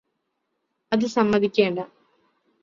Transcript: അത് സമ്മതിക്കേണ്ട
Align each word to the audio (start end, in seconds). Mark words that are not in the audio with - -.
അത് 0.91 1.05
സമ്മതിക്കേണ്ട 1.07 1.79